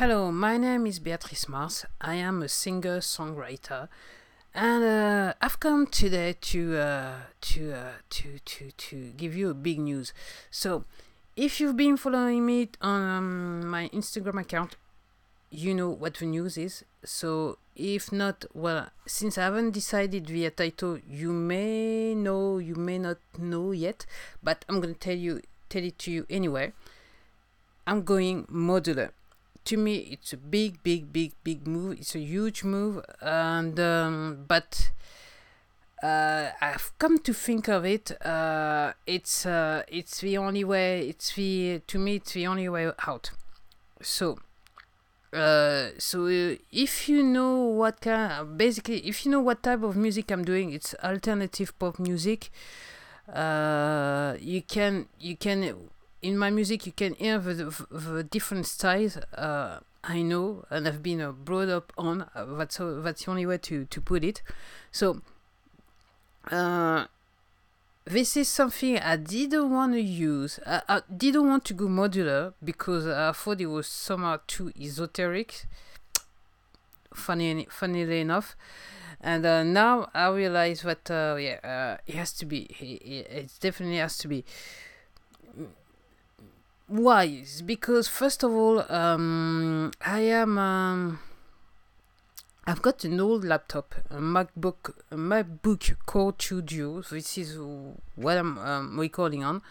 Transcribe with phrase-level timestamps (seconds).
[0.00, 1.84] Hello, my name is Beatrice Mars.
[2.00, 3.88] I am a singer songwriter,
[4.54, 9.52] and uh, I've come today to uh, to uh, to to to give you a
[9.52, 10.14] big news.
[10.50, 10.86] So,
[11.36, 14.76] if you've been following me on um, my Instagram account,
[15.50, 16.82] you know what the news is.
[17.04, 22.98] So, if not, well, since I haven't decided via title, you may know, you may
[22.98, 24.06] not know yet,
[24.42, 26.72] but I'm gonna tell you tell it to you anyway.
[27.86, 29.10] I'm going modular
[29.70, 31.98] to me it's a big big big big move.
[32.00, 33.04] It's a huge move.
[33.22, 34.90] And um, but
[36.02, 41.34] uh, I've come to think of it uh, it's uh, it's the only way it's
[41.34, 43.30] the to me it's the only way out.
[44.02, 44.38] So
[45.32, 49.94] uh, so uh, if you know what kind basically if you know what type of
[49.94, 52.50] music I'm doing it's alternative pop music
[53.32, 55.89] uh, you can you can
[56.22, 61.02] in my music you can hear the, the, different styles uh, I know and I've
[61.02, 62.26] been uh, brought up on.
[62.34, 64.42] Uh, that's that's the only way to to put it.
[64.90, 65.20] So
[66.50, 67.06] uh,
[68.04, 70.58] this is something I didn't want to use.
[70.66, 75.66] I, I didn't want to go modular because I thought it was somehow too esoteric.
[77.12, 78.54] Funny, funnily enough,
[79.20, 82.68] and uh, now I realize that uh, yeah, uh, it has to be.
[82.78, 84.44] It, it definitely has to be
[86.90, 87.24] why?
[87.24, 90.58] is Because first of all, um, I am.
[90.58, 91.20] Um,
[92.66, 97.02] I've got an old laptop, a MacBook, a MacBook Core 2 Duo.
[97.02, 97.58] This is
[98.16, 99.62] what I'm um, recording on.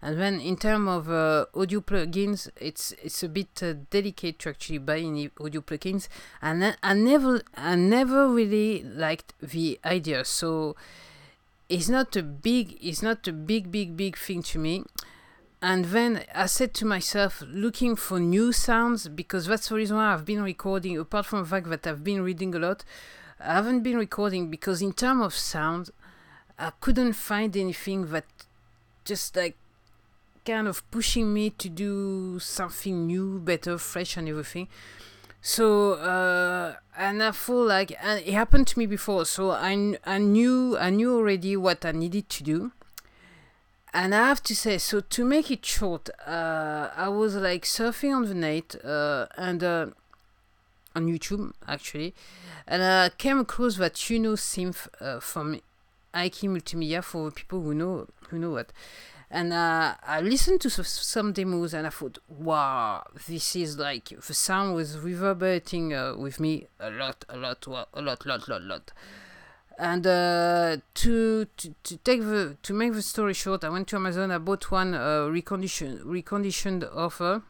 [0.00, 4.50] And then in terms of uh, audio plugins, it's it's a bit uh, delicate to
[4.50, 6.08] actually buy any audio plugins.
[6.40, 10.24] And I, I never I never really liked the idea.
[10.24, 10.76] So
[11.68, 14.84] it's not a big it's not a big big big thing to me
[15.60, 20.12] and then I said to myself, looking for new sounds, because that's the reason why
[20.12, 22.84] I've been recording, apart from the fact that I've been reading a lot,
[23.40, 25.90] I haven't been recording because, in terms of sound,
[26.58, 28.24] I couldn't find anything that
[29.04, 29.56] just like
[30.44, 34.68] kind of pushing me to do something new, better, fresh, and everything.
[35.40, 40.18] So, uh, and I feel like and it happened to me before, so I, I
[40.18, 42.72] knew I knew already what I needed to do
[43.92, 48.14] and I have to say, so to make it short, uh, I was like surfing
[48.14, 49.86] on the net uh, and uh,
[50.94, 52.14] on YouTube actually,
[52.66, 55.54] and I came across that you know synth uh, from
[56.14, 58.72] IK Multimedia for people who know who know what.
[59.30, 64.32] And uh, I listened to some demos and I thought, wow, this is like the
[64.32, 68.48] sound was reverberating uh, with me a lot, a lot, a lot, a lot, lot,
[68.48, 68.62] lot.
[68.62, 68.92] lot
[69.78, 73.96] and uh, to, to to take the to make the story short, I went to
[73.96, 74.30] Amazon.
[74.32, 77.42] I bought one uh, reconditioned reconditioned offer.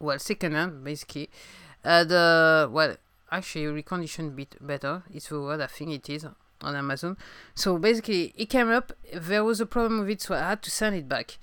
[0.00, 1.30] Well, second hand basically,
[1.84, 2.96] and uh, well,
[3.30, 5.04] actually reconditioned bit better.
[5.14, 6.26] It's the word I think it is
[6.60, 7.16] on Amazon.
[7.54, 8.92] So basically, it came up.
[9.14, 11.38] There was a problem with it, so I had to send it back.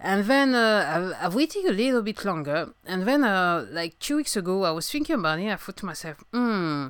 [0.00, 2.74] And then uh, I've, I've waited a little bit longer.
[2.84, 5.48] And then, uh, like two weeks ago, I was thinking about it.
[5.48, 6.88] I thought to myself, hmm,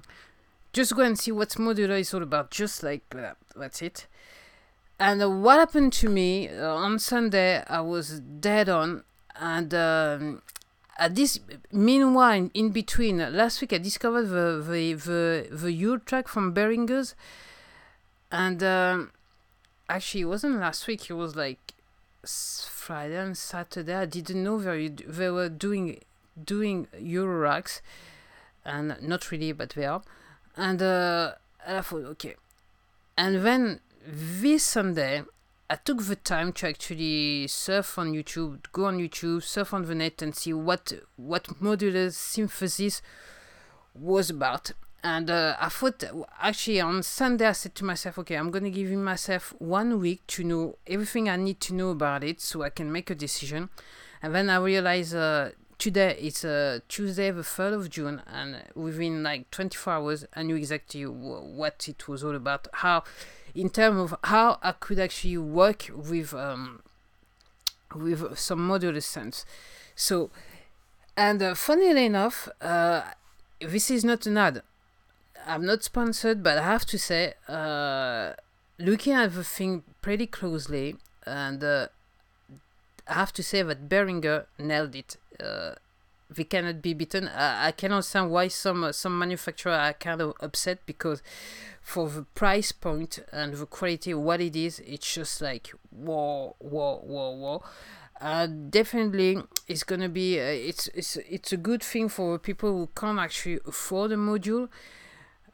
[0.73, 2.51] just go and see what modular is all about.
[2.51, 3.37] Just like that.
[3.55, 4.07] That's it.
[4.99, 9.05] And uh, what happened to me uh, on Sunday, I was dead on.
[9.37, 10.43] And um,
[10.99, 11.41] at this,
[11.71, 17.15] meanwhile, in between, last week I discovered the the the, the Eurorack from Behringer's.
[18.31, 19.11] And um,
[19.89, 21.11] actually, it wasn't last week.
[21.11, 21.75] It was like
[22.25, 23.95] Friday and Saturday.
[23.95, 26.01] I didn't know they, they were doing
[26.43, 27.83] doing Euroracks,
[28.65, 30.03] and not really, but they are
[30.57, 31.33] and uh,
[31.67, 32.37] I thought, okay.
[33.17, 35.23] And then this Sunday,
[35.71, 39.95] I took the time to actually surf on YouTube, go on YouTube, surf on the
[39.95, 43.01] net, and see what what modular synthesis
[43.95, 44.73] was about.
[45.05, 46.05] And uh, I thought,
[46.41, 50.25] actually, on Sunday, I said to myself, okay, I'm going to give myself one week
[50.29, 53.69] to know everything I need to know about it so I can make a decision.
[54.23, 55.51] And then I realized uh,
[55.83, 60.55] today it's uh, Tuesday, the 3rd of June, and within like 24 hours, I knew
[60.55, 62.69] exactly what it was all about.
[62.73, 63.03] How,
[63.53, 66.83] in terms of how I could actually work with um,
[67.97, 69.45] with some modular synths.
[69.97, 70.31] So,
[71.17, 73.03] and uh, funnily enough, uh,
[73.61, 74.63] this is not an ad.
[75.49, 78.35] I'm not sponsored, but I have to say, uh,
[78.79, 80.95] looking at the thing pretty closely,
[81.27, 81.89] and uh,
[83.09, 85.75] I have to say that Behringer nailed it uh,
[86.31, 87.29] they cannot be beaten.
[87.29, 91.23] I, I can understand why some uh, some manufacturer are kind of upset because
[91.81, 97.01] for the price point and the quality what it is, it's just like whoa, whoa,
[97.05, 97.63] whoa, whoa.
[98.21, 102.89] uh, definitely it's gonna be uh, it's it's it's a good thing for people who
[102.95, 104.69] can't actually afford a module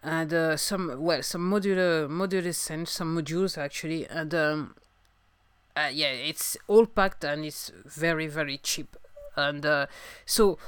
[0.03, 4.75] and uh, some well some modular modular synths some modules actually and um,
[5.77, 8.97] uh, yeah it's all packed and it's very very cheap
[9.39, 9.87] and uh,
[10.27, 10.59] so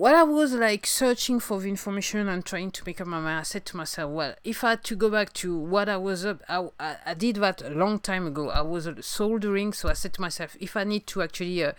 [0.00, 3.40] while I was like searching for the information and trying to make up my mind,
[3.40, 6.24] I said to myself, well, if I had to go back to what I was
[6.24, 8.48] up, I, I, I did that a long time ago.
[8.48, 11.72] I was soldering, so I said to myself, if I need to actually uh,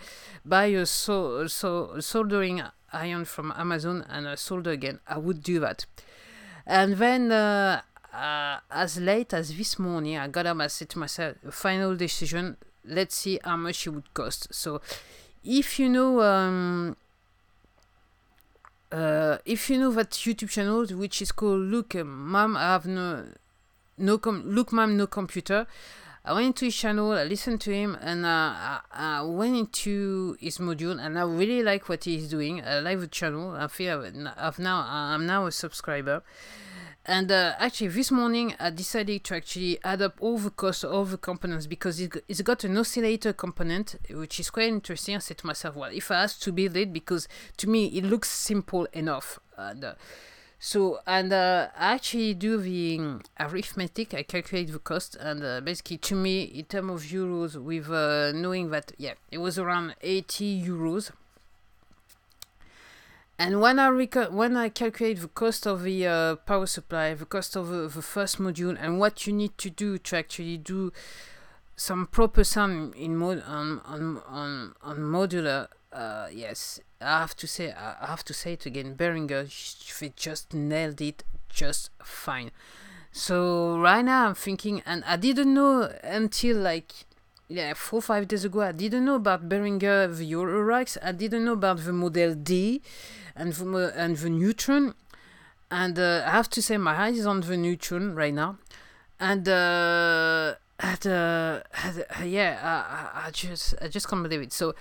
[0.46, 2.62] buy a, so, so, soldering
[2.94, 5.88] iron from Amazon and uh, solder again, I would do that.
[6.68, 7.82] And then, uh,
[8.14, 13.16] uh, as late as this morning, I got up, said to myself, final decision, let's
[13.16, 14.54] see how much it would cost.
[14.54, 14.80] So,
[15.44, 16.98] if you know, um,
[18.92, 23.26] uh, if you know that YouTube channel, which is called Look Mom, I have no,
[23.98, 25.68] no com- Look Mom, no computer.
[26.24, 30.38] I went into his channel, I listened to him, and uh, I, I, went into
[30.40, 32.62] his module, and I really like what he's doing.
[32.62, 33.56] I like the channel.
[33.56, 34.08] I feel
[34.38, 36.22] I've now I'm now a subscriber.
[37.06, 41.10] And uh, actually, this morning I decided to actually add up all the costs of
[41.10, 45.16] the components because it's got an oscillator component, which is quite interesting.
[45.16, 47.28] I said to myself, well, if I ask to build it, because
[47.58, 49.40] to me it looks simple enough.
[49.58, 49.94] And, uh,
[50.60, 55.98] so, and uh, I actually do the arithmetic, I calculate the cost, and uh, basically
[55.98, 60.68] to me, in terms of euros, with uh, knowing that, yeah, it was around 80
[60.68, 61.12] euros
[63.42, 67.26] and when I rec- when I calculate the cost of the uh, power supply, the
[67.26, 70.94] cost of the, the first module, and what you need to do to actually do
[71.76, 77.48] some proper sum in mod- on, on, on, on modular, uh, yes, I have to
[77.48, 78.96] say I have to say it again.
[78.96, 79.44] Behringer,
[80.00, 82.52] they just nailed it just fine.
[83.12, 86.94] So right now I'm thinking, and I didn't know until like
[87.52, 88.62] yeah four five days ago.
[88.62, 90.98] I didn't know about Behringer the Euroracks.
[91.04, 92.82] I didn't know about the Model D
[93.36, 94.94] and the, and the neutron.
[95.70, 98.58] And uh, I have to say, my eyes on the neutron right now.
[99.20, 104.52] And uh, uh, at, yeah, I, I just I just can't believe it.
[104.52, 104.74] So,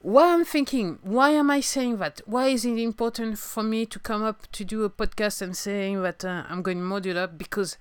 [0.00, 2.20] what I'm thinking, why am I saying that?
[2.24, 6.02] Why is it important for me to come up to do a podcast and saying
[6.02, 7.26] that uh, I'm going modular?
[7.36, 7.76] Because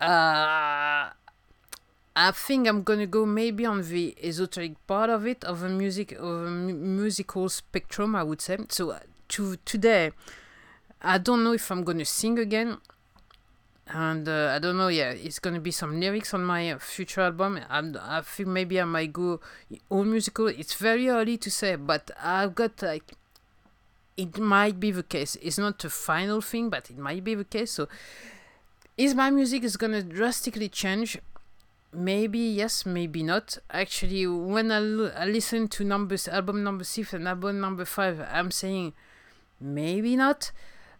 [0.00, 0.04] uh,
[2.18, 6.12] I think I'm gonna go maybe on the esoteric part of it, of a music,
[6.12, 8.56] of a musical spectrum, I would say.
[8.70, 10.12] So uh, to today,
[11.02, 12.78] I don't know if I'm gonna sing again,
[13.86, 14.88] and uh, I don't know.
[14.88, 17.60] Yeah, it's gonna be some lyrics on my uh, future album.
[17.68, 19.40] I'm, I think maybe I might go
[19.90, 20.46] all musical.
[20.46, 23.12] It's very early to say, but I've got like.
[24.16, 25.36] It might be the case.
[25.42, 27.72] It's not a final thing, but it might be the case.
[27.72, 27.88] So,
[28.96, 31.18] is my music is gonna drastically change?
[31.96, 33.58] Maybe yes maybe not.
[33.70, 38.20] Actually when i, l- I listen to numbers album number six and album number five
[38.30, 38.92] i'm saying
[39.60, 40.52] maybe not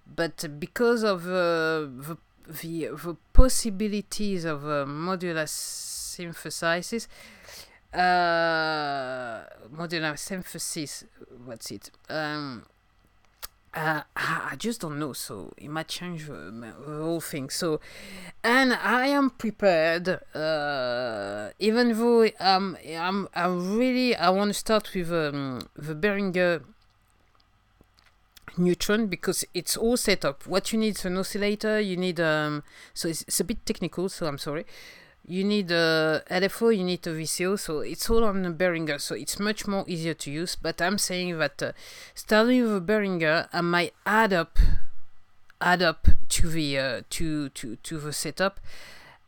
[0.07, 2.17] but because of uh, the,
[2.49, 7.09] the, the possibilities of uh, modular synthesis
[7.93, 9.43] uh,
[9.75, 11.05] modular synthesis
[11.45, 12.65] what's it um,
[13.77, 15.13] uh, I just don't know.
[15.13, 17.51] So it might change the, the whole thing.
[17.51, 17.81] So,
[18.43, 20.09] and I am prepared.
[20.35, 26.63] Uh, even though um, I'm, I'm really I want to start with um, the Behringer
[28.57, 30.47] neutron because it's all set up.
[30.47, 31.79] What you need is an oscillator.
[31.79, 32.63] You need um,
[32.95, 34.09] so it's, it's a bit technical.
[34.09, 34.65] So I'm sorry
[35.29, 39.15] you need a LFO, you need a VCO, so it's all on the Behringer, so
[39.15, 40.57] it's much more easier to use.
[40.57, 41.73] But I'm saying that uh,
[42.15, 44.59] starting with a Behringer, I might add up,
[45.61, 48.61] add up to the uh, to to to the setup.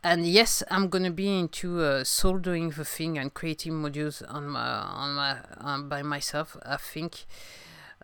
[0.04, 4.60] And yes, I'm gonna be into uh, soldering the thing and creating modules on my
[4.60, 6.56] on my um, by myself.
[6.64, 7.24] I think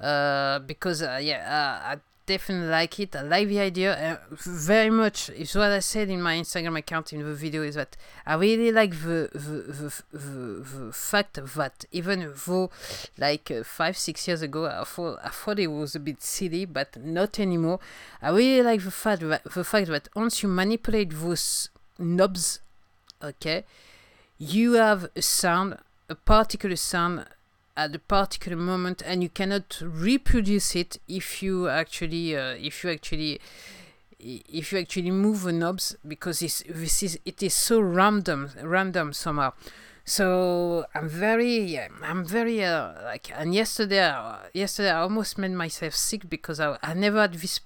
[0.00, 3.14] uh, because uh, yeah, uh, I definitely like it.
[3.16, 5.30] I like the idea uh, very much.
[5.30, 8.72] It's what I said in my Instagram account in the video is that I really
[8.72, 12.70] like the the, the, the, the fact that even though
[13.18, 16.64] like uh, five six years ago I thought I thought it was a bit silly,
[16.64, 17.80] but not anymore.
[18.22, 22.60] I really like the fact that the fact that once you manipulate those knobs,
[23.22, 23.64] okay,
[24.38, 25.78] you have a sound,
[26.08, 27.26] a particular sound
[27.76, 32.90] at a particular moment and you cannot reproduce it if you actually uh, if you
[32.90, 33.40] actually
[34.18, 39.12] if you actually move the knobs because it's, this is it is so random random
[39.12, 39.52] somehow.
[40.06, 45.94] So i'm very i'm very uh, like and yesterday uh, yesterday i almost made myself
[45.94, 47.60] sick because i, I never had this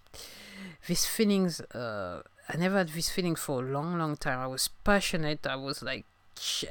[0.87, 4.39] these feelings uh, i never had this feeling for a long long time.
[4.39, 5.47] I was passionate.
[5.47, 6.07] I was like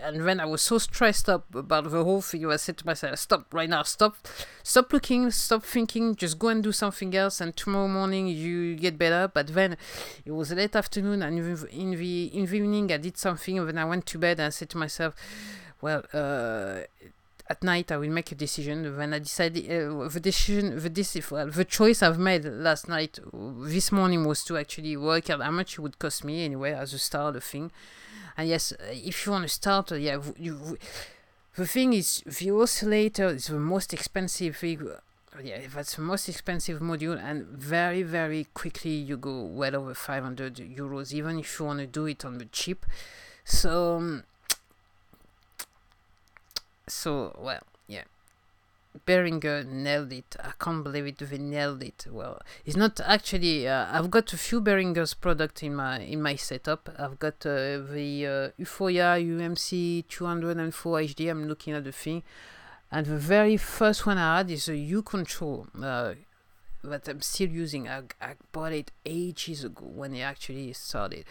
[0.01, 2.45] and then I was so stressed up about the whole thing.
[2.45, 3.83] I said to myself, "Stop right now!
[3.83, 4.15] Stop,
[4.63, 6.15] stop looking, stop thinking.
[6.15, 9.77] Just go and do something else, and tomorrow morning you get better." But then
[10.25, 13.77] it was late afternoon, and in the in the evening I did something, and then
[13.77, 15.15] I went to bed and I said to myself,
[15.81, 16.81] "Well." Uh,
[17.49, 18.97] at night I will make a decision.
[18.97, 23.19] When I decided uh, the decision, the this well, the choice I've made last night,
[23.33, 26.93] this morning was to actually work out how much it would cost me anyway as
[26.93, 27.71] a start of thing.
[28.37, 30.77] And yes, uh, if you want to start, uh, yeah, you,
[31.55, 34.81] the thing is, the oscillator is the most expensive thing.
[34.81, 39.93] Uh, yeah, that's the most expensive module, and very, very quickly you go well over
[39.93, 42.85] 500 euros, even if you want to do it on the cheap.
[43.43, 44.23] So, um,
[46.87, 48.03] so well, yeah.
[49.05, 50.35] Behringer nailed it.
[50.39, 51.17] I can't believe it.
[51.19, 52.07] They nailed it.
[52.09, 53.67] Well, it's not actually.
[53.67, 56.89] Uh, I've got a few Behringer's product in my in my setup.
[56.97, 61.29] I've got uh, the uh, U-Phoria UMC 204 HD.
[61.29, 62.23] I'm looking at the thing,
[62.91, 66.13] and the very first one I had is a U Control uh,
[66.83, 67.87] that I'm still using.
[67.87, 71.25] I, I bought it ages ago when it actually started.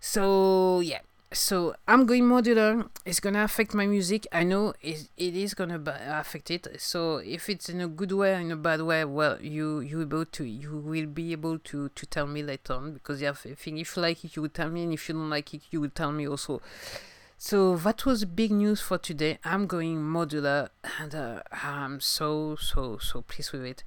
[0.00, 1.00] So yeah,
[1.34, 2.88] so I'm going modular.
[3.04, 4.26] It's gonna affect my music.
[4.32, 6.68] I know it, it is gonna affect it.
[6.78, 10.00] So if it's in a good way or in a bad way, well, you you
[10.00, 13.44] able to you will be able to to tell me later on because you have
[13.44, 13.78] a thing.
[13.78, 15.80] If you like it, you will tell me, and if you don't like it, you
[15.80, 16.62] will tell me also.
[17.36, 19.38] So that was big news for today.
[19.44, 20.68] I'm going modular,
[21.00, 23.84] and uh, I'm so so so pleased with it.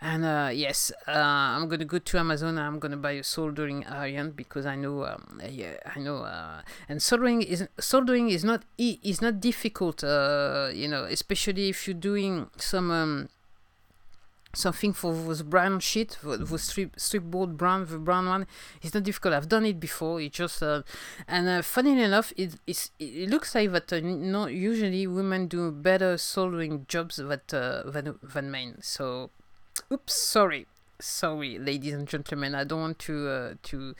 [0.00, 2.58] And uh, yes, uh, I'm gonna go to Amazon.
[2.58, 6.18] I'm gonna buy a soldering iron because I know, um, yeah, I know.
[6.18, 10.04] Uh, and soldering is soldering is not e- is not difficult.
[10.04, 12.90] Uh, you know, especially if you're doing some.
[12.90, 13.28] Um,
[14.54, 18.46] something for those brown sheet, the strip strip board brown, the brown one.
[18.80, 19.34] It's not difficult.
[19.34, 20.20] I've done it before.
[20.20, 20.82] It just uh,
[21.28, 23.92] and uh, funny enough, it it looks like that.
[23.92, 28.78] Uh, no, usually women do better soldering jobs that uh, than than men.
[28.80, 29.30] So
[29.92, 30.66] Oops, sorry,
[30.98, 32.54] sorry, ladies and gentlemen.
[32.54, 33.94] I don't want to uh, to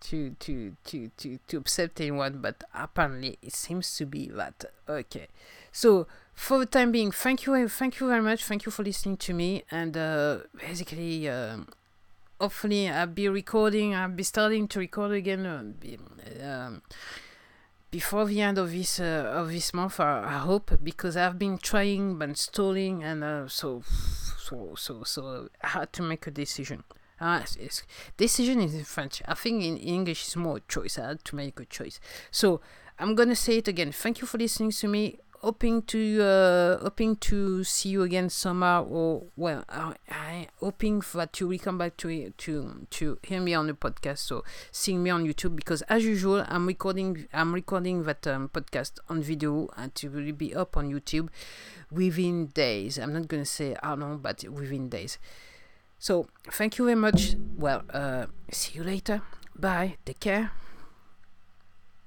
[0.00, 4.66] to to to to to upset anyone, but apparently it seems to be that.
[4.88, 5.28] Okay,
[5.72, 8.44] so for the time being, thank you, thank you very much.
[8.44, 11.28] Thank you for listening to me, and uh, basically.
[11.28, 11.68] Um,
[12.40, 13.94] hopefully I'll be recording.
[13.94, 15.46] I'll be starting to record again.
[15.46, 16.82] Uh, um,
[17.90, 21.56] before the end of this uh, of this month, I, I, hope, because I've been
[21.56, 23.82] trying but stalling, and uh, so
[24.46, 26.84] so so so I had to make a decision.
[27.18, 27.42] Uh,
[28.18, 29.22] decision is in French.
[29.26, 30.98] I think in English it's more choice.
[30.98, 31.98] I had to make a choice.
[32.30, 32.60] So
[32.98, 33.90] I'm gonna say it again.
[33.92, 38.82] Thank you for listening to me hoping to uh, hoping to see you again somehow
[38.82, 43.54] or well I, I hoping that you will come back to to to hear me
[43.54, 48.02] on the podcast so seeing me on YouTube because as usual I'm recording I'm recording
[48.02, 51.28] that um, podcast on video and it will be up on YouTube
[51.92, 52.98] within days.
[52.98, 55.16] I'm not gonna say how long but within days.
[56.00, 57.36] So thank you very much.
[57.56, 59.22] Well uh, see you later.
[59.54, 59.96] Bye.
[60.04, 60.50] Take care